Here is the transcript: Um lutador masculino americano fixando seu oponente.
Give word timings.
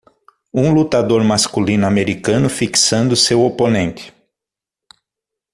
Um 0.51 0.73
lutador 0.73 1.23
masculino 1.23 1.85
americano 1.85 2.49
fixando 2.49 3.15
seu 3.15 3.43
oponente. 3.43 4.11